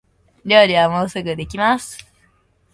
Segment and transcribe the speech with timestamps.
[0.45, 1.99] 料理はもうすぐできます